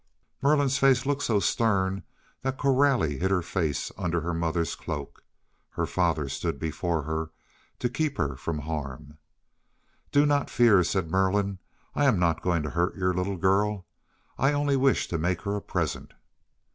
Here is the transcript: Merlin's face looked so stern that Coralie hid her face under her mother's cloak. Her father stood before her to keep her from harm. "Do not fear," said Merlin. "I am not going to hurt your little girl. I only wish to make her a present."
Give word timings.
Merlin's 0.41 0.79
face 0.79 1.05
looked 1.05 1.21
so 1.21 1.39
stern 1.39 2.01
that 2.41 2.57
Coralie 2.57 3.19
hid 3.19 3.29
her 3.29 3.43
face 3.43 3.91
under 3.99 4.21
her 4.21 4.33
mother's 4.33 4.73
cloak. 4.73 5.23
Her 5.69 5.85
father 5.85 6.27
stood 6.27 6.57
before 6.57 7.03
her 7.03 7.29
to 7.77 7.87
keep 7.87 8.17
her 8.17 8.35
from 8.35 8.57
harm. 8.57 9.19
"Do 10.11 10.25
not 10.25 10.49
fear," 10.49 10.83
said 10.83 11.11
Merlin. 11.11 11.59
"I 11.93 12.05
am 12.05 12.17
not 12.17 12.41
going 12.41 12.63
to 12.63 12.71
hurt 12.71 12.95
your 12.95 13.13
little 13.13 13.37
girl. 13.37 13.85
I 14.39 14.53
only 14.53 14.75
wish 14.75 15.07
to 15.07 15.19
make 15.19 15.43
her 15.43 15.55
a 15.55 15.61
present." 15.61 16.13